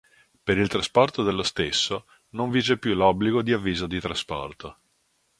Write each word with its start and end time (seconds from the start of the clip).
Per 0.43 0.57
il 0.57 0.67
trasporto 0.67 1.21
dello 1.21 1.43
stesso, 1.43 2.07
non 2.29 2.49
vige 2.49 2.79
più 2.79 2.95
l'obbligo 2.95 3.43
di 3.43 3.51
avviso 3.53 3.85
di 3.85 3.99
trasporto. 3.99 4.77